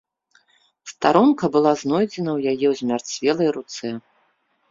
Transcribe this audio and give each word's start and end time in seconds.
Старонка 0.91 1.45
была 1.57 1.73
знойдзена 1.81 2.31
ў 2.37 2.55
яе 2.55 2.67
ў 2.71 2.73
змярцвелай 2.79 3.49
руцэ. 3.59 3.89